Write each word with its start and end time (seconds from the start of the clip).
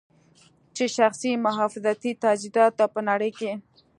چې 0.75 0.83
شخصي 0.97 1.31
محافظتي 1.45 2.11
تجهیزاتو 2.23 2.75
ته 2.77 2.85
په 2.93 2.99
نړۍ 3.09 3.31
کې 3.39 3.51